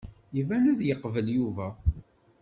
Iban 0.39 0.65
ad 0.71 0.79
yeqbel 0.83 1.27
Yuba. 1.35 1.67